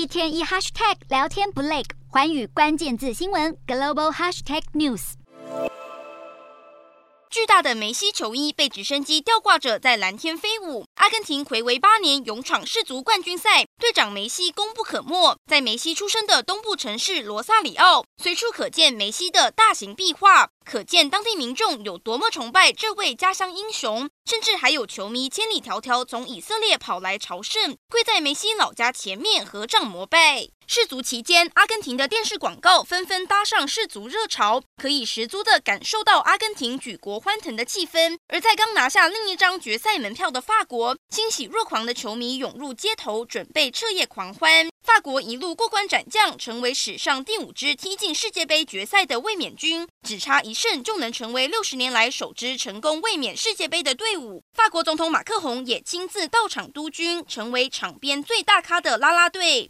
[0.00, 5.12] 一天一 hashtag 聊天不累，寰宇关键字新闻 global hashtag news。
[7.28, 10.86] 巨大的梅西球衣被直升机吊挂着在蓝天飞舞。
[10.94, 15.36] 阿根廷睽违八年勇闯世足冠军赛，队长梅西功不可没。
[15.46, 24.08] 在梅西出生的东部城市罗萨里奥，随处可见梅西的大型壁画，可见当地民众有多么崇拜这位家乡英雄。
[24.24, 30.48] 甚至还有球迷千里迢迢从以色列跑来朝圣，跪在梅西老家前面合掌膜拜。
[30.66, 38.16] 世足期间，阿根廷的电视广告纷纷搭上世足热潮，可以十足地感受到阿根廷举国欢腾的气氛。
[38.28, 44.68] 而在刚拿下另一张决赛门票的法国，欣喜若狂的球迷涌入街头，准备彻夜狂欢。
[44.92, 54.42] 法国一路过关斩将，成为史上第五支踢进世界杯决赛的卫冕军，只差一胜就能成为六十年来首支成功卫冕世界杯的队伍。
[54.52, 59.68] 法国总统马克宏也亲自到场督军，成为场边最大咖的啦啦队。